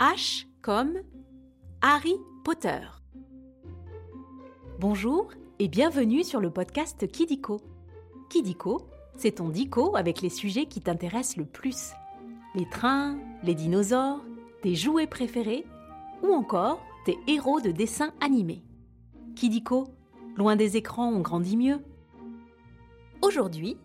H 0.00 0.46
comme 0.62 0.94
Harry 1.80 2.14
Potter. 2.44 2.78
Bonjour 4.78 5.32
et 5.58 5.66
bienvenue 5.66 6.22
sur 6.22 6.40
le 6.40 6.50
podcast 6.52 7.10
Kidiko. 7.10 7.60
Kidiko, 8.30 8.88
c'est 9.16 9.32
ton 9.32 9.48
dico 9.48 9.96
avec 9.96 10.22
les 10.22 10.28
sujets 10.28 10.66
qui 10.66 10.80
t'intéressent 10.80 11.38
le 11.38 11.46
plus. 11.46 11.94
Les 12.54 12.68
trains, 12.68 13.18
les 13.42 13.56
dinosaures, 13.56 14.24
tes 14.62 14.76
jouets 14.76 15.08
préférés 15.08 15.66
ou 16.22 16.32
encore 16.32 16.80
tes 17.04 17.18
héros 17.26 17.60
de 17.60 17.72
dessins 17.72 18.12
animés. 18.20 18.62
Kidiko, 19.34 19.88
loin 20.36 20.54
des 20.54 20.76
écrans, 20.76 21.08
on 21.08 21.22
grandit 21.22 21.56
mieux. 21.56 21.80
Aujourd'hui, 23.20 23.76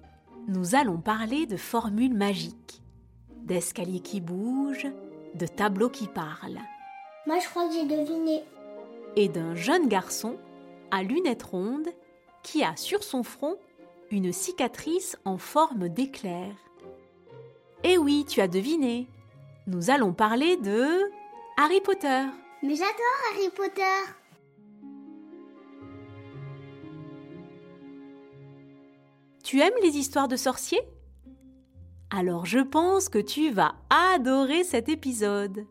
nous 0.48 0.76
allons 0.76 1.00
parler 1.00 1.48
de 1.48 1.58
formules 1.58 2.16
magiques, 2.16 2.84
d'escaliers 3.48 4.02
qui 4.02 4.22
bougent, 4.22 4.92
de 5.36 5.48
tableaux 5.48 5.90
qui 5.90 6.08
parlent. 6.08 6.62
Moi, 7.26 7.40
je 7.40 7.50
crois 7.50 7.68
que 7.68 7.74
j'ai 7.74 7.86
deviné. 7.86 8.44
Et 9.16 9.30
d'un 9.30 9.56
jeune 9.56 9.88
garçon 9.88 10.38
à 10.92 11.04
lunettes 11.04 11.44
rondes 11.44 11.90
qui 12.44 12.64
a 12.64 12.76
sur 12.76 13.04
son 13.04 13.24
front 13.24 13.58
une 14.12 14.32
cicatrice 14.32 15.18
en 15.26 15.38
forme 15.38 15.90
d'éclair. 15.90 16.54
Eh 17.84 17.98
oui, 17.98 18.26
tu 18.28 18.42
as 18.42 18.48
deviné. 18.48 19.08
Nous 19.68 19.90
allons 19.90 20.14
parler 20.14 20.58
de 20.58 21.10
Harry 21.58 21.82
Potter. 21.82 22.26
Mais 22.62 22.76
j'adore 22.76 22.94
Harry 23.32 23.50
Potter. 23.50 23.82
Tu 29.44 29.60
aimes 29.60 29.74
les 29.82 29.98
histoires 29.98 30.28
de 30.28 30.36
sorciers? 30.36 30.82
Alors 32.16 32.46
je 32.46 32.60
pense 32.60 33.10
que 33.10 33.18
tu 33.18 33.50
vas 33.50 33.74
adorer 33.90 34.64
cet 34.64 34.88
épisode. 34.88 35.66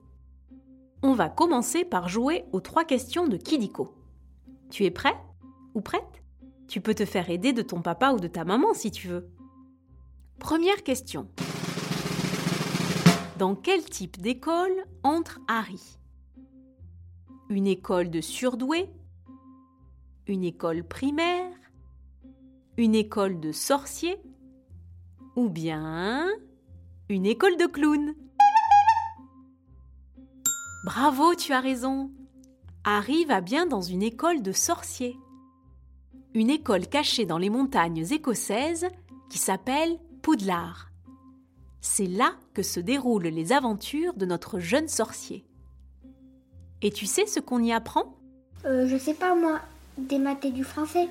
On 1.00 1.14
va 1.14 1.28
commencer 1.28 1.84
par 1.84 2.09
jouer 2.09 2.45
aux 2.50 2.60
trois 2.60 2.84
questions 2.84 3.28
de 3.28 3.37
Kidiko. 3.37 3.95
Tu 4.69 4.84
es 4.84 4.91
prêt 4.91 5.14
ou 5.75 5.80
prête? 5.80 6.25
Tu 6.67 6.80
peux 6.80 6.94
te 6.94 7.05
faire 7.05 7.30
aider 7.30 7.52
de 7.52 7.62
ton 7.62 7.80
papa 7.80 8.11
ou 8.11 8.19
de 8.19 8.27
ta 8.27 8.44
maman 8.44 8.75
si 8.75 8.91
tu 8.91 9.06
veux. 9.06 9.30
Première 10.41 10.83
question. 10.83 11.28
Dans 13.39 13.55
quel 13.55 13.84
type 13.84 14.20
d'école 14.20 14.84
entre 15.05 15.39
Harry? 15.47 15.97
Une 17.50 17.69
école 17.69 18.11
de 18.11 18.20
surdoués? 18.20 18.91
Une 20.27 20.42
école 20.42 20.83
primaire? 20.83 21.55
Une 22.77 22.97
école 22.97 23.39
de 23.39 23.52
sorciers? 23.52 24.19
Ou 25.36 25.48
bien 25.48 26.28
une 27.08 27.25
école 27.25 27.56
de 27.56 27.66
clowns 27.66 28.14
Bravo, 30.84 31.34
tu 31.34 31.52
as 31.52 31.61
raison. 31.61 32.11
Harry 32.84 33.24
va 33.24 33.41
bien 33.41 33.66
dans 33.66 33.80
une 33.80 34.02
école 34.02 34.42
de 34.42 34.52
sorciers. 34.52 35.16
Une 36.34 36.50
école 36.50 36.86
cachée 36.86 37.24
dans 37.24 37.39
les 37.39 37.50
montagnes 37.50 38.05
écossaises 38.11 38.89
qui 39.30 39.39
s'appelle 39.39 39.98
Poudlard. 40.20 40.91
C'est 41.80 42.06
là 42.06 42.34
que 42.52 42.62
se 42.62 42.80
déroulent 42.80 43.22
les 43.22 43.52
aventures 43.52 44.14
de 44.14 44.27
notre 44.27 44.58
jeune 44.58 44.89
sorcier. 44.89 45.46
Et 46.83 46.91
tu 46.91 47.06
sais 47.06 47.27
ce 47.27 47.41
qu'on 47.41 47.62
y 47.62 47.72
apprend? 47.72 48.19
Euh, 48.67 48.86
je 48.86 48.96
sais 48.98 49.14
pas 49.14 49.34
moi, 49.34 49.61
des 49.96 50.19
maths 50.19 50.44
et 50.44 50.50
du 50.50 50.64
français. 50.64 51.08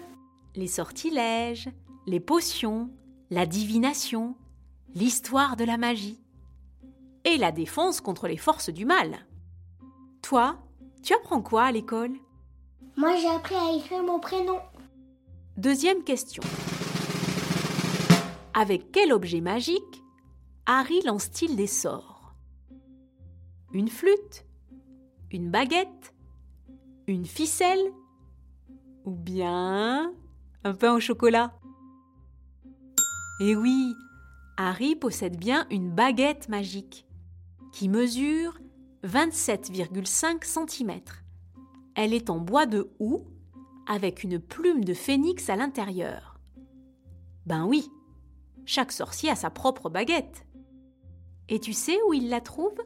Les 0.56 0.68
sortilèges, 0.68 1.70
les 2.08 2.20
potions, 2.20 2.90
la 3.32 3.46
divination, 3.46 4.36
l'histoire 4.94 5.56
de 5.56 5.64
la 5.64 5.78
magie 5.78 6.22
et 7.24 7.38
la 7.38 7.54
défense 7.54 8.02
contre 8.02 8.28
les 8.28 8.36
forces 8.36 8.70
du 8.70 8.84
mal. 8.84 9.26
Toi, 10.22 10.60
tu 11.02 11.14
apprends 11.14 11.42
quoi 11.42 11.64
à 11.64 11.72
l'école? 11.72 12.12
Moi, 12.98 13.16
j'ai 13.16 13.30
appris 13.30 13.56
à 13.56 13.74
écrire 13.74 14.04
mon 14.04 14.20
prénom. 14.20 14.60
Deuxième 15.56 16.04
question. 16.04 16.44
Avec 18.54 18.92
quel 18.92 19.14
objet 19.14 19.40
magique 19.40 20.04
Harry 20.66 21.02
lance-t-il 21.04 21.56
des 21.56 21.68
sorts? 21.68 22.34
Une 23.72 23.88
flûte? 23.88 24.46
Une 25.32 25.50
baguette? 25.50 26.14
Une 27.08 27.26
ficelle? 27.26 27.94
Ou 29.06 29.12
bien 29.12 30.14
un 30.66 30.74
pain 30.74 30.94
au 30.94 31.00
chocolat? 31.00 31.54
Eh 33.44 33.56
oui, 33.56 33.98
Harry 34.56 34.96
possède 34.96 35.36
bien 35.36 35.66
une 35.72 35.90
baguette 35.90 36.48
magique 36.48 37.08
qui 37.72 37.90
mesure 37.90 38.60
27,5 39.04 40.46
cm. 40.46 41.02
Elle 41.96 42.14
est 42.14 42.30
en 42.30 42.38
bois 42.38 42.68
de 42.68 42.92
houx 43.00 43.24
avec 43.88 44.24
une 44.24 44.38
plume 44.38 44.86
de 44.86 44.94
phénix 44.94 45.50
à 45.50 45.56
l'intérieur. 45.56 46.40
Ben 47.48 47.66
oui, 47.66 47.90
chaque 48.66 48.92
sorcier 48.92 49.32
a 49.32 49.36
sa 49.36 49.50
propre 49.50 49.90
baguette. 49.90 50.46
Et 51.50 51.60
tu 51.60 51.74
sais 51.74 51.98
où 52.08 52.14
il 52.14 52.30
la 52.30 52.42
trouve? 52.42 52.78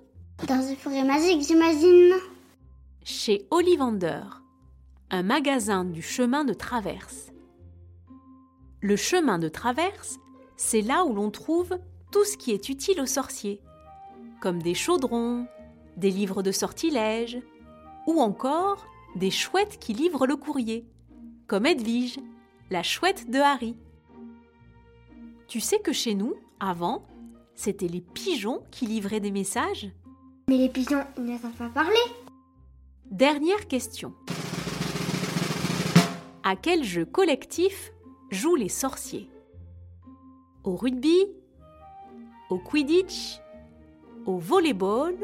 Dans 0.48 0.66
une 0.66 0.78
forêt 0.78 1.04
magique, 1.04 1.42
j'imagine. 1.46 2.14
Chez 3.04 3.46
Ollivander, 3.52 4.24
un 5.12 5.24
magasin 5.24 5.84
du 5.84 6.02
chemin 6.02 6.46
de 6.46 6.54
traverse. 6.54 7.34
Le 8.80 8.96
chemin 8.96 9.38
de 9.38 9.50
traverse, 9.50 10.18
c'est 10.58 10.82
là 10.82 11.06
où 11.06 11.14
l'on 11.14 11.32
trouve 11.32 11.78
tout 12.12 12.24
ce 12.24 12.38
qui 12.38 12.52
est 12.52 12.70
utile 12.70 13.02
aux 13.02 13.06
sorciers, 13.06 13.62
comme 14.42 14.62
des 14.62 14.74
chaudrons, 14.74 15.48
des 15.98 16.12
livres 16.12 16.44
de 16.44 16.52
sortilèges, 16.52 17.40
ou 18.08 18.22
encore 18.22 18.86
des 19.16 19.32
chouettes 19.32 19.80
qui 19.80 19.94
livrent 19.94 20.28
le 20.28 20.36
courrier, 20.36 20.86
comme 21.48 21.66
Edwige, 21.66 22.20
la 22.70 22.84
chouette 22.84 23.30
de 23.30 23.40
Harry. 23.40 23.76
Tu 25.48 25.60
sais 25.60 25.80
que 25.80 25.94
chez 25.94 26.16
nous, 26.16 26.36
avant, 26.60 27.06
c'était 27.56 27.88
les 27.88 28.02
pigeons 28.02 28.64
qui 28.72 28.86
livraient 28.86 29.20
des 29.20 29.32
messages 29.32 29.90
Mais 30.50 30.58
les 30.58 30.70
pigeons, 30.70 31.04
ils 31.18 31.26
ne 31.26 31.38
savent 31.38 31.52
pas 31.52 31.70
parler. 31.70 31.96
Dernière 33.12 33.68
question. 33.68 34.14
À 36.44 36.56
quel 36.56 36.84
jeu 36.84 37.06
collectif 37.06 37.92
jouent 38.32 38.56
les 38.56 38.70
sorciers? 38.70 39.30
Au 40.66 40.76
rugby 40.76 41.28
Au 42.50 42.58
quidditch 42.58 43.40
Au 44.26 44.40
volleyball 44.40 45.16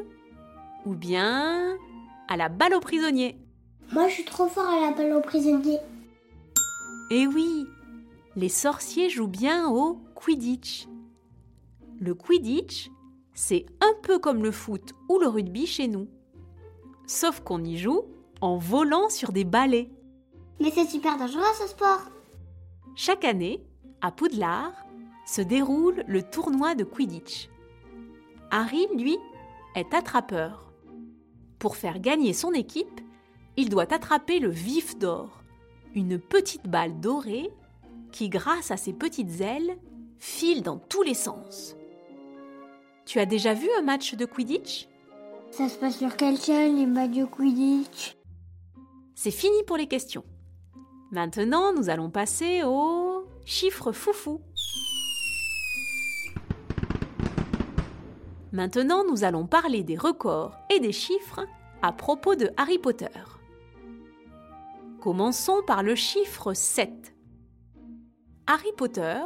Ou 0.85 0.93
bien 0.93 1.77
à 2.27 2.37
la 2.37 2.47
balle 2.47 2.75
aux 2.75 2.79
prisonniers 2.79 3.39
Moi, 3.91 4.07
je 4.07 4.13
suis 4.13 4.25
trop 4.25 4.47
fort 4.47 4.69
à 4.69 4.79
la 4.79 4.91
balle 4.91 5.13
aux 5.13 5.21
prisonniers. 5.21 5.79
Eh 7.09 7.25
oui, 7.25 7.65
les 8.35 8.49
sorciers 8.49 9.09
jouent 9.09 9.27
bien 9.27 9.67
au 9.67 9.99
Quidditch. 10.15 10.87
Le 11.99 12.13
Quidditch, 12.13 12.91
c'est 13.33 13.65
un 13.81 13.93
peu 14.03 14.19
comme 14.19 14.43
le 14.43 14.51
foot 14.51 14.93
ou 15.09 15.17
le 15.17 15.27
rugby 15.27 15.65
chez 15.65 15.87
nous. 15.87 16.07
Sauf 17.07 17.41
qu'on 17.41 17.63
y 17.63 17.77
joue 17.77 18.03
en 18.41 18.57
volant 18.57 19.09
sur 19.09 19.31
des 19.31 19.43
balais. 19.43 19.89
Mais 20.59 20.71
c'est 20.71 20.85
super 20.85 21.17
dangereux 21.17 21.41
ce 21.59 21.67
sport. 21.67 22.01
Chaque 22.95 23.25
année, 23.25 23.61
à 24.01 24.11
Poudlard, 24.11 24.73
se 25.31 25.41
déroule 25.41 26.03
le 26.07 26.23
tournoi 26.23 26.75
de 26.75 26.83
Quidditch. 26.83 27.49
Harry, 28.49 28.85
lui, 28.97 29.17
est 29.75 29.93
attrapeur. 29.93 30.73
Pour 31.57 31.77
faire 31.77 31.99
gagner 31.99 32.33
son 32.33 32.51
équipe, 32.51 32.99
il 33.55 33.69
doit 33.69 33.93
attraper 33.93 34.39
le 34.39 34.49
vif 34.49 34.97
d'or, 34.97 35.41
une 35.95 36.19
petite 36.19 36.67
balle 36.67 36.99
dorée 36.99 37.49
qui, 38.11 38.27
grâce 38.27 38.71
à 38.71 38.77
ses 38.77 38.91
petites 38.91 39.39
ailes, 39.39 39.77
file 40.19 40.63
dans 40.63 40.77
tous 40.77 41.01
les 41.01 41.13
sens. 41.13 41.77
Tu 43.05 43.19
as 43.19 43.25
déjà 43.25 43.53
vu 43.53 43.69
un 43.79 43.83
match 43.83 44.15
de 44.15 44.25
Quidditch? 44.25 44.89
Ça 45.51 45.69
se 45.69 45.77
passe 45.77 45.97
sur 45.97 46.17
quelle 46.17 46.37
chaîne, 46.37 46.75
les 46.75 46.85
matchs 46.85 47.11
de 47.11 47.23
Quidditch? 47.23 48.17
C'est 49.15 49.31
fini 49.31 49.63
pour 49.65 49.77
les 49.77 49.87
questions. 49.87 50.25
Maintenant, 51.11 51.71
nous 51.71 51.89
allons 51.89 52.09
passer 52.09 52.63
au 52.65 53.25
chiffre 53.45 53.93
foufou. 53.93 54.41
Maintenant, 58.51 59.05
nous 59.05 59.23
allons 59.23 59.47
parler 59.47 59.83
des 59.83 59.97
records 59.97 60.57
et 60.69 60.81
des 60.81 60.91
chiffres 60.91 61.45
à 61.81 61.93
propos 61.93 62.35
de 62.35 62.49
Harry 62.57 62.79
Potter. 62.79 63.07
Commençons 64.99 65.61
par 65.65 65.83
le 65.83 65.95
chiffre 65.95 66.53
7. 66.53 67.15
Harry 68.47 68.71
Potter, 68.75 69.21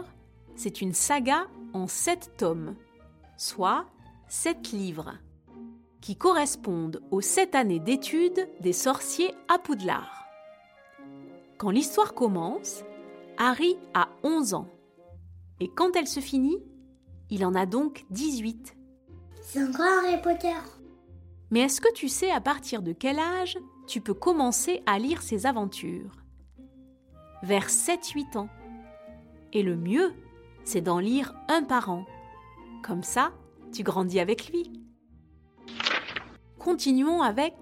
c'est 0.56 0.80
une 0.82 0.94
saga 0.94 1.48
en 1.74 1.88
7 1.88 2.34
tomes, 2.38 2.76
soit 3.36 3.88
7 4.28 4.72
livres, 4.72 5.18
qui 6.02 6.16
correspondent 6.16 7.02
aux 7.10 7.22
7 7.22 7.56
années 7.56 7.80
d'études 7.80 8.48
des 8.62 8.74
sorciers 8.74 9.34
à 9.48 9.58
Poudlard. 9.58 10.28
Quand 11.58 11.72
l'histoire 11.72 12.14
commence, 12.14 12.84
Harry 13.38 13.76
a 13.96 14.10
11 14.24 14.54
ans. 14.54 14.68
Et 15.60 15.68
quand 15.68 15.96
elle 15.96 16.08
se 16.08 16.20
finit, 16.20 16.60
il 17.32 17.44
en 17.44 17.56
a 17.56 17.66
donc 17.66 18.06
18. 18.12 18.75
C'est 19.48 19.62
encore 19.62 19.86
Harry 20.04 20.20
Potter. 20.22 20.56
Mais 21.52 21.62
est-ce 21.62 21.80
que 21.80 21.94
tu 21.94 22.10
sais 22.10 22.32
à 22.32 22.42
partir 22.42 22.82
de 22.82 22.94
quel 22.94 23.20
âge 23.20 23.58
tu 23.86 24.02
peux 24.02 24.16
commencer 24.16 24.82
à 24.88 24.98
lire 24.98 25.22
ses 25.22 25.46
aventures? 25.46 26.24
Vers 27.44 27.68
7-8 27.68 28.38
ans. 28.38 28.50
Et 29.54 29.62
le 29.62 29.76
mieux, 29.76 30.14
c'est 30.64 30.82
d'en 30.82 30.98
lire 30.98 31.36
un 31.48 31.62
par 31.64 31.92
an. 31.92 32.06
Comme 32.84 33.04
ça, 33.04 33.32
tu 33.72 33.84
grandis 33.84 34.20
avec 34.20 34.50
lui. 34.50 34.74
Continuons 36.58 37.22
avec 37.22 37.54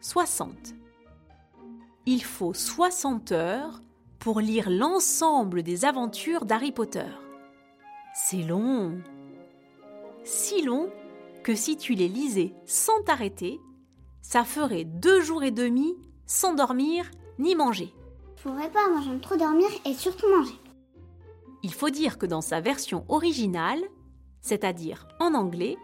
60. 0.00 0.74
Il 2.06 2.22
faut 2.22 2.54
60 2.54 3.32
heures 3.32 3.82
pour 4.20 4.40
lire 4.40 4.70
l'ensemble 4.70 5.64
des 5.64 5.84
aventures 5.84 6.44
d'Harry 6.44 6.70
Potter. 6.70 7.10
C'est 8.14 8.42
long. 8.44 9.02
Si 10.22 10.62
long 10.62 10.88
que 11.42 11.54
si 11.54 11.76
tu 11.76 11.94
les 11.94 12.08
lisais 12.08 12.54
sans 12.66 13.02
t'arrêter, 13.04 13.60
ça 14.20 14.44
ferait 14.44 14.84
deux 14.84 15.20
jours 15.20 15.42
et 15.42 15.50
demi 15.50 15.94
sans 16.26 16.54
dormir 16.54 17.10
ni 17.38 17.54
manger. 17.54 17.92
Je 18.36 18.42
pourrais 18.42 18.70
pas, 18.70 18.88
moi 18.88 19.00
j'aime 19.04 19.20
trop 19.20 19.36
dormir 19.36 19.68
et 19.84 19.94
surtout 19.94 20.28
manger. 20.28 20.54
Il 21.62 21.72
faut 21.72 21.90
dire 21.90 22.18
que 22.18 22.26
dans 22.26 22.40
sa 22.40 22.60
version 22.60 23.04
originale, 23.08 23.82
c'est-à-dire 24.40 25.06
en 25.20 25.34
anglais, 25.34 25.76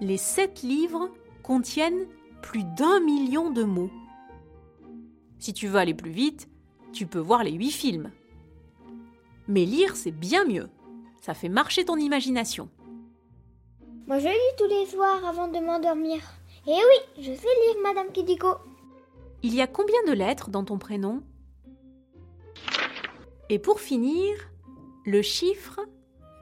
les 0.00 0.16
sept 0.16 0.62
livres 0.62 1.10
contiennent 1.42 2.06
plus 2.42 2.64
d'un 2.64 3.00
million 3.00 3.50
de 3.50 3.64
mots. 3.64 3.90
Si 5.38 5.52
tu 5.52 5.68
veux 5.68 5.78
aller 5.78 5.94
plus 5.94 6.10
vite, 6.10 6.48
tu 6.92 7.06
peux 7.06 7.18
voir 7.18 7.44
les 7.44 7.52
huit 7.52 7.72
films. 7.72 8.10
Mais 9.48 9.64
lire, 9.64 9.96
c'est 9.96 10.12
bien 10.12 10.44
mieux. 10.44 10.68
Ça 11.20 11.34
fait 11.34 11.48
marcher 11.48 11.84
ton 11.84 11.96
imagination. 11.96 12.70
Moi 14.06 14.20
je 14.20 14.28
lis 14.28 14.56
tous 14.56 14.68
les 14.68 14.86
soirs 14.86 15.24
avant 15.24 15.48
de 15.48 15.58
m'endormir. 15.58 16.20
Et 16.66 16.70
oui, 16.70 17.00
je 17.18 17.32
sais 17.32 17.32
lire, 17.32 17.82
Madame 17.82 18.12
Kidiko. 18.12 18.54
Il 19.42 19.52
y 19.52 19.60
a 19.60 19.66
combien 19.66 20.02
de 20.06 20.12
lettres 20.12 20.48
dans 20.48 20.64
ton 20.64 20.78
prénom? 20.78 21.22
Et 23.48 23.58
pour 23.58 23.80
finir, 23.80 24.36
le 25.04 25.22
chiffre 25.22 25.80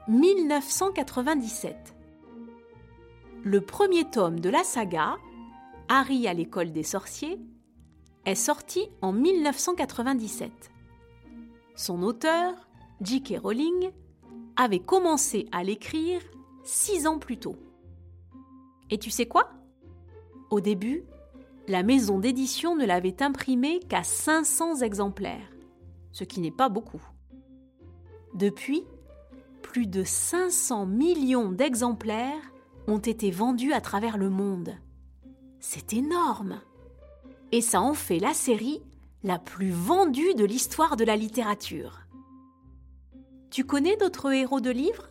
1997. 0.07 1.95
Le 3.43 3.61
premier 3.61 4.09
tome 4.11 4.39
de 4.39 4.49
la 4.49 4.63
saga, 4.63 5.17
Harry 5.87 6.27
à 6.27 6.33
l'école 6.33 6.71
des 6.71 6.83
sorciers, 6.83 7.39
est 8.25 8.35
sorti 8.35 8.89
en 9.01 9.11
1997. 9.11 10.51
Son 11.75 12.03
auteur, 12.03 12.53
J.K. 13.01 13.39
Rowling, 13.41 13.91
avait 14.55 14.79
commencé 14.79 15.47
à 15.51 15.63
l'écrire 15.63 16.21
six 16.65 17.07
ans 17.07 17.19
plus 17.19 17.37
tôt. 17.37 17.55
Et 18.89 18.97
tu 18.97 19.09
sais 19.09 19.27
quoi? 19.27 19.51
Au 20.49 20.59
début, 20.59 21.05
la 21.67 21.83
maison 21.83 22.19
d'édition 22.19 22.75
ne 22.75 22.85
l'avait 22.85 23.23
imprimé 23.23 23.79
qu'à 23.79 24.03
500 24.03 24.81
exemplaires, 24.81 25.49
ce 26.11 26.23
qui 26.23 26.41
n'est 26.41 26.51
pas 26.51 26.69
beaucoup. 26.69 27.01
Depuis, 28.33 28.83
plus 29.61 29.87
de 29.87 30.03
500 30.03 30.85
millions 30.85 31.51
d'exemplaires 31.51 32.51
ont 32.87 32.99
été 32.99 33.31
vendus 33.31 33.73
à 33.73 33.81
travers 33.81 34.17
le 34.17 34.29
monde. 34.29 34.75
C'est 35.59 35.93
énorme. 35.93 36.61
Et 37.51 37.61
ça 37.61 37.81
en 37.81 37.93
fait 37.93 38.19
la 38.19 38.33
série 38.33 38.81
la 39.23 39.39
plus 39.39 39.71
vendue 39.71 40.35
de 40.35 40.45
l'histoire 40.45 40.97
de 40.97 41.03
la 41.03 41.15
littérature. 41.15 42.01
Tu 43.49 43.63
connais 43.63 43.97
d'autres 43.97 44.31
héros 44.31 44.61
de 44.61 44.69
livres? 44.69 45.09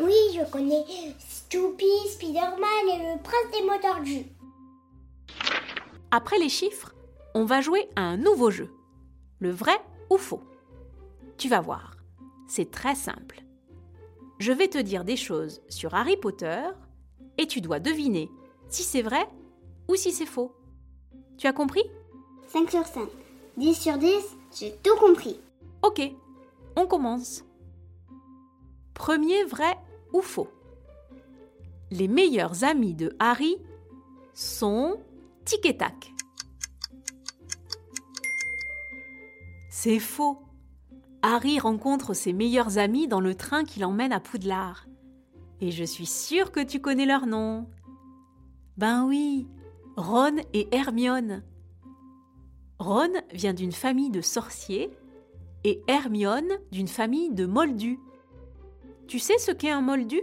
Oui, 0.00 0.14
je 0.34 0.44
connais 0.50 0.84
Stoopy, 1.18 2.08
Spider-Man 2.10 2.88
et 2.92 2.98
le 3.14 3.22
prince 3.22 3.50
des 3.52 3.62
mots 3.62 3.80
tordus. 3.80 4.26
Après 6.10 6.38
les 6.38 6.48
chiffres, 6.48 6.94
on 7.34 7.44
va 7.44 7.60
jouer 7.60 7.88
à 7.96 8.02
un 8.02 8.16
nouveau 8.16 8.50
jeu. 8.50 8.70
Le 9.38 9.50
vrai 9.50 9.78
ou 10.10 10.18
faux 10.18 10.42
Tu 11.38 11.48
vas 11.48 11.60
voir, 11.60 11.96
c'est 12.46 12.70
très 12.70 12.94
simple. 12.94 13.42
Je 14.38 14.52
vais 14.52 14.68
te 14.68 14.78
dire 14.78 15.04
des 15.04 15.16
choses 15.16 15.62
sur 15.68 15.94
Harry 15.94 16.16
Potter 16.16 16.62
et 17.38 17.46
tu 17.46 17.60
dois 17.60 17.80
deviner 17.80 18.30
si 18.68 18.82
c'est 18.82 19.02
vrai 19.02 19.26
ou 19.88 19.94
si 19.94 20.12
c'est 20.12 20.26
faux. 20.26 20.54
Tu 21.38 21.46
as 21.46 21.52
compris? 21.52 21.84
5 22.48 22.70
sur 22.70 22.86
5. 22.86 23.08
10 23.56 23.74
sur 23.74 23.96
10, 23.96 24.36
j'ai 24.58 24.74
tout 24.82 24.96
compris. 24.96 25.40
Ok, 25.82 26.02
on 26.76 26.86
commence. 26.86 27.44
Premier 28.94 29.44
vrai 29.44 29.76
ou 30.12 30.22
faux 30.22 30.48
Les 31.90 32.08
meilleurs 32.08 32.64
amis 32.64 32.94
de 32.94 33.14
Harry 33.18 33.56
sont 34.34 34.98
Tic 35.44 35.64
et 35.66 35.76
Tac. 35.76 36.12
C'est 39.70 39.98
faux. 39.98 40.38
Harry 41.22 41.58
rencontre 41.58 42.14
ses 42.14 42.32
meilleurs 42.32 42.78
amis 42.78 43.08
dans 43.08 43.20
le 43.20 43.34
train 43.34 43.64
qui 43.64 43.80
l'emmène 43.80 44.12
à 44.12 44.20
Poudlard. 44.20 44.86
Et 45.60 45.70
je 45.70 45.84
suis 45.84 46.06
sûre 46.06 46.52
que 46.52 46.60
tu 46.60 46.80
connais 46.80 47.06
leur 47.06 47.26
nom. 47.26 47.68
Ben 48.76 49.06
oui, 49.06 49.46
Ron 49.96 50.36
et 50.52 50.68
Hermione. 50.74 51.42
Ron 52.78 53.12
vient 53.32 53.54
d'une 53.54 53.72
famille 53.72 54.10
de 54.10 54.20
sorciers 54.20 54.90
et 55.64 55.82
Hermione 55.88 56.58
d'une 56.70 56.88
famille 56.88 57.30
de 57.32 57.46
moldus. 57.46 57.98
Tu 59.08 59.18
sais 59.20 59.38
ce 59.38 59.52
qu'est 59.52 59.70
un 59.70 59.82
moldu? 59.82 60.20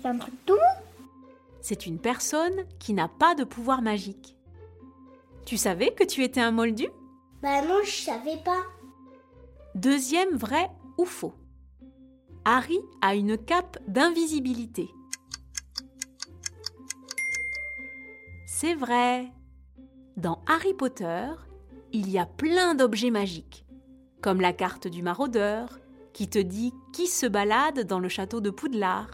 C'est 0.00 0.08
un 0.08 0.16
truc 0.16 0.34
tout 0.46 0.54
C'est 1.60 1.86
une 1.86 1.98
personne 1.98 2.64
qui 2.78 2.94
n'a 2.94 3.08
pas 3.08 3.34
de 3.34 3.44
pouvoir 3.44 3.82
magique. 3.82 4.36
Tu 5.44 5.56
savais 5.56 5.92
que 5.92 6.04
tu 6.04 6.22
étais 6.22 6.40
un 6.40 6.52
moldu? 6.52 6.88
Bah 7.42 7.62
non, 7.62 7.80
je 7.84 7.90
savais 7.90 8.36
pas. 8.44 8.62
Deuxième 9.74 10.36
vrai 10.36 10.70
ou 10.98 11.04
faux 11.04 11.34
Harry 12.44 12.78
a 13.00 13.14
une 13.14 13.36
cape 13.36 13.78
d'invisibilité. 13.88 14.88
C'est 18.46 18.74
vrai. 18.74 19.32
Dans 20.16 20.44
Harry 20.46 20.74
Potter, 20.74 21.26
il 21.92 22.08
y 22.10 22.18
a 22.18 22.26
plein 22.26 22.74
d'objets 22.76 23.10
magiques, 23.10 23.64
comme 24.20 24.40
la 24.40 24.52
carte 24.52 24.86
du 24.86 25.02
maraudeur, 25.02 25.80
qui 26.12 26.28
te 26.28 26.38
dit 26.38 26.72
qui 26.92 27.06
se 27.06 27.26
balade 27.26 27.86
dans 27.86 27.98
le 27.98 28.08
château 28.08 28.40
de 28.40 28.50
Poudlard, 28.50 29.10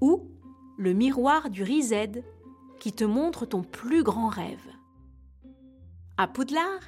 ou 0.00 0.28
le 0.76 0.92
miroir 0.92 1.50
du 1.50 1.62
Rized, 1.62 2.24
qui 2.78 2.92
te 2.92 3.04
montre 3.04 3.46
ton 3.46 3.62
plus 3.62 4.02
grand 4.02 4.28
rêve. 4.28 4.66
À 6.16 6.28
Poudlard, 6.28 6.80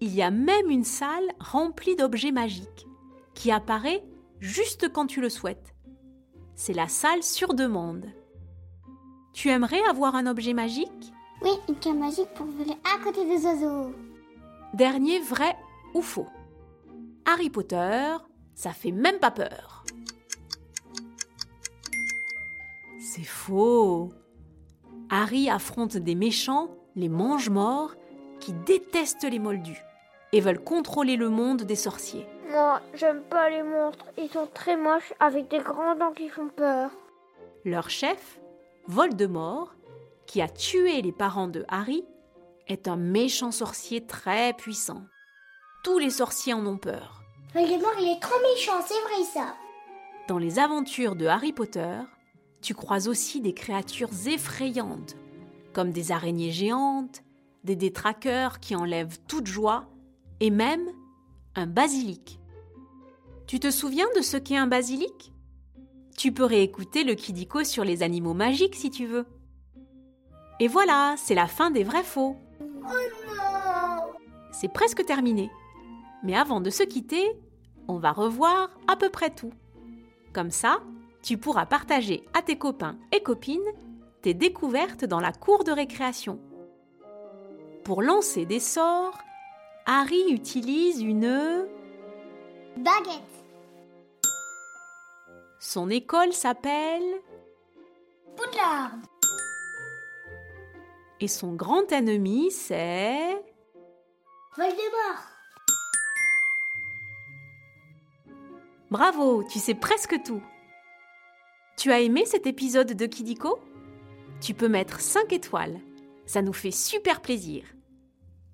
il 0.00 0.14
y 0.14 0.22
a 0.22 0.30
même 0.30 0.70
une 0.70 0.84
salle 0.84 1.30
remplie 1.38 1.96
d'objets 1.96 2.32
magiques, 2.32 2.86
qui 3.34 3.50
apparaît 3.50 4.04
juste 4.40 4.92
quand 4.92 5.06
tu 5.06 5.20
le 5.20 5.28
souhaites. 5.28 5.74
C'est 6.54 6.72
la 6.72 6.88
salle 6.88 7.22
sur 7.22 7.54
demande. 7.54 8.06
Tu 9.32 9.50
aimerais 9.50 9.82
avoir 9.82 10.14
un 10.14 10.26
objet 10.26 10.54
magique? 10.54 11.12
Oui, 11.42 11.50
une 11.68 11.76
canne 11.76 11.98
magique 11.98 12.32
pour 12.34 12.46
voler 12.46 12.76
à 12.94 13.02
côté 13.04 13.26
des 13.26 13.44
oiseaux. 13.44 13.92
Dernier 14.72 15.20
vrai 15.20 15.54
ou 15.92 16.00
faux 16.00 16.26
Harry 17.26 17.50
Potter, 17.50 18.16
ça 18.56 18.72
fait 18.72 18.90
même 18.90 19.20
pas 19.20 19.30
peur. 19.30 19.84
C'est 22.98 23.22
faux. 23.22 24.08
Harry 25.10 25.48
affronte 25.48 25.96
des 25.96 26.16
méchants, 26.16 26.70
les 26.96 27.10
mange-morts, 27.10 27.94
qui 28.40 28.52
détestent 28.52 29.30
les 29.30 29.38
moldus 29.38 29.80
et 30.32 30.40
veulent 30.40 30.62
contrôler 30.62 31.16
le 31.16 31.28
monde 31.28 31.62
des 31.62 31.76
sorciers. 31.76 32.26
Moi, 32.50 32.80
j'aime 32.94 33.22
pas 33.22 33.50
les 33.50 33.62
monstres. 33.62 34.06
Ils 34.18 34.30
sont 34.30 34.48
très 34.52 34.76
moches 34.76 35.12
avec 35.20 35.48
des 35.48 35.58
grands 35.58 35.94
dents 35.94 36.12
qui 36.12 36.28
font 36.28 36.48
peur. 36.48 36.90
Leur 37.64 37.90
chef, 37.90 38.40
Voldemort, 38.86 39.74
qui 40.26 40.40
a 40.40 40.48
tué 40.48 41.02
les 41.02 41.12
parents 41.12 41.48
de 41.48 41.64
Harry, 41.68 42.04
est 42.68 42.88
un 42.88 42.96
méchant 42.96 43.52
sorcier 43.52 44.06
très 44.06 44.54
puissant. 44.54 45.02
Tous 45.84 45.98
les 45.98 46.10
sorciers 46.10 46.54
en 46.54 46.66
ont 46.66 46.78
peur. 46.78 47.25
Voldemort, 47.56 47.94
il 47.98 48.08
est 48.08 48.20
trop 48.20 48.38
méchant, 48.42 48.82
c'est 48.84 49.00
vrai 49.00 49.24
ça. 49.24 49.54
Dans 50.28 50.36
les 50.36 50.58
aventures 50.58 51.16
de 51.16 51.24
Harry 51.24 51.54
Potter, 51.54 51.96
tu 52.60 52.74
croises 52.74 53.08
aussi 53.08 53.40
des 53.40 53.54
créatures 53.54 54.10
effrayantes, 54.26 55.16
comme 55.72 55.90
des 55.90 56.12
araignées 56.12 56.50
géantes, 56.50 57.22
des 57.64 57.74
détraqueurs 57.74 58.60
qui 58.60 58.76
enlèvent 58.76 59.18
toute 59.26 59.46
joie, 59.46 59.86
et 60.40 60.50
même 60.50 60.86
un 61.54 61.66
basilic. 61.66 62.38
Tu 63.46 63.58
te 63.58 63.70
souviens 63.70 64.08
de 64.14 64.20
ce 64.20 64.36
qu'est 64.36 64.58
un 64.58 64.66
basilic? 64.66 65.32
Tu 66.18 66.32
peux 66.32 66.44
réécouter 66.44 67.04
le 67.04 67.14
Kidiko 67.14 67.64
sur 67.64 67.84
les 67.84 68.02
animaux 68.02 68.34
magiques 68.34 68.74
si 68.74 68.90
tu 68.90 69.06
veux. 69.06 69.24
Et 70.60 70.68
voilà, 70.68 71.14
c'est 71.16 71.34
la 71.34 71.46
fin 71.46 71.70
des 71.70 71.84
vrais 71.84 72.04
faux. 72.04 72.36
Oh 72.60 72.66
non 73.26 74.12
C'est 74.52 74.70
presque 74.70 75.06
terminé. 75.06 75.50
Mais 76.22 76.36
avant 76.36 76.60
de 76.60 76.70
se 76.70 76.82
quitter, 76.82 77.38
on 77.88 77.98
va 77.98 78.12
revoir 78.12 78.70
à 78.88 78.96
peu 78.96 79.10
près 79.10 79.30
tout. 79.30 79.52
Comme 80.32 80.50
ça, 80.50 80.80
tu 81.22 81.38
pourras 81.38 81.66
partager 81.66 82.24
à 82.34 82.42
tes 82.42 82.56
copains 82.56 82.98
et 83.12 83.22
copines 83.22 83.60
tes 84.22 84.34
découvertes 84.34 85.04
dans 85.04 85.20
la 85.20 85.32
cour 85.32 85.64
de 85.64 85.72
récréation. 85.72 86.40
Pour 87.84 88.02
lancer 88.02 88.44
des 88.44 88.60
sorts, 88.60 89.18
Harry 89.86 90.30
utilise 90.30 91.00
une 91.00 91.66
Baguette. 92.76 93.22
Son 95.60 95.88
école 95.88 96.32
s'appelle 96.32 97.04
Poudlard. 98.36 98.92
et 101.20 101.28
son 101.28 101.54
grand 101.54 101.90
ennemi 101.92 102.50
c'est 102.50 103.42
Voldemort. 104.56 105.35
Bravo, 108.90 109.42
tu 109.42 109.58
sais 109.58 109.74
presque 109.74 110.22
tout. 110.24 110.42
Tu 111.76 111.90
as 111.90 112.00
aimé 112.00 112.24
cet 112.24 112.46
épisode 112.46 112.92
de 112.92 113.06
Kidiko? 113.06 113.58
Tu 114.40 114.54
peux 114.54 114.68
mettre 114.68 115.00
5 115.00 115.32
étoiles. 115.32 115.80
Ça 116.24 116.40
nous 116.40 116.52
fait 116.52 116.70
super 116.70 117.20
plaisir. 117.20 117.64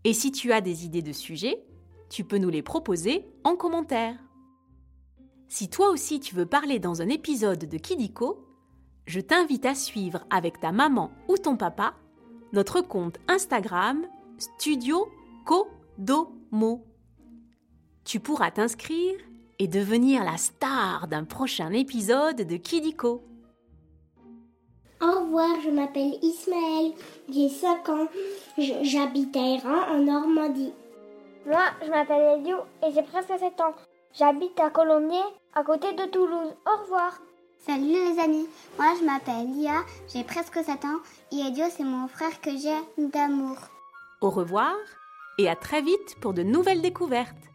Et 0.04 0.14
si 0.14 0.32
tu 0.32 0.52
as 0.52 0.60
des 0.60 0.84
idées 0.84 1.02
de 1.02 1.12
sujets, 1.12 1.62
tu 2.08 2.24
peux 2.24 2.38
nous 2.38 2.48
les 2.48 2.62
proposer 2.62 3.26
en 3.44 3.56
commentaire. 3.56 4.16
Si 5.48 5.68
toi 5.68 5.90
aussi 5.90 6.18
tu 6.18 6.34
veux 6.34 6.46
parler 6.46 6.78
dans 6.78 7.02
un 7.02 7.08
épisode 7.08 7.66
de 7.66 7.78
Kidiko, 7.78 8.46
je 9.06 9.20
t'invite 9.20 9.66
à 9.66 9.74
suivre 9.74 10.24
avec 10.30 10.60
ta 10.60 10.72
maman 10.72 11.12
ou 11.28 11.36
ton 11.36 11.56
papa 11.56 11.94
notre 12.52 12.80
compte 12.80 13.18
Instagram 13.28 14.06
Studio 14.38 15.08
Kodomo. 15.44 16.86
Tu 18.04 18.18
pourras 18.20 18.50
t'inscrire 18.50 19.16
et 19.62 19.68
devenir 19.68 20.24
la 20.24 20.38
star 20.38 21.06
d'un 21.06 21.22
prochain 21.22 21.70
épisode 21.70 22.38
de 22.38 22.56
Kidiko. 22.56 23.22
Au 25.00 25.20
revoir, 25.20 25.50
je 25.64 25.70
m'appelle 25.70 26.18
Ismaël. 26.20 26.90
J'ai 27.32 27.48
5 27.48 27.88
ans. 27.88 28.08
J'habite 28.58 29.36
à 29.36 29.38
Erin, 29.38 29.86
en 29.92 29.98
Normandie. 29.98 30.72
Moi, 31.46 31.62
je 31.80 31.90
m'appelle 31.90 32.40
Elio 32.40 32.56
et 32.84 32.92
j'ai 32.92 33.04
presque 33.04 33.38
7 33.38 33.60
ans. 33.60 33.74
J'habite 34.18 34.58
à 34.58 34.70
Colombier, 34.70 35.22
à 35.54 35.62
côté 35.62 35.92
de 35.92 36.06
Toulouse. 36.06 36.54
Au 36.66 36.82
revoir. 36.82 37.20
Salut 37.64 37.86
les 37.86 38.18
amis, 38.18 38.48
moi 38.76 38.88
je 38.98 39.04
m'appelle 39.04 39.46
Lia, 39.54 39.84
j'ai 40.12 40.24
presque 40.24 40.56
7 40.64 40.84
ans 40.84 40.98
et 41.30 41.46
Edio 41.46 41.66
c'est 41.70 41.84
mon 41.84 42.08
frère 42.08 42.40
que 42.40 42.50
j'aime 42.50 43.08
d'amour. 43.10 43.56
Au 44.20 44.30
revoir 44.30 44.74
et 45.38 45.48
à 45.48 45.54
très 45.54 45.80
vite 45.80 46.16
pour 46.20 46.34
de 46.34 46.42
nouvelles 46.42 46.82
découvertes. 46.82 47.51